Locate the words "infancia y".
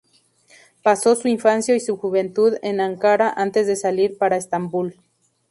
1.27-1.79